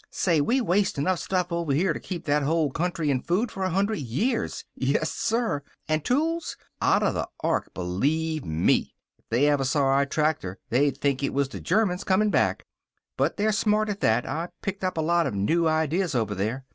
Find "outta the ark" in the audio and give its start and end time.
6.81-7.69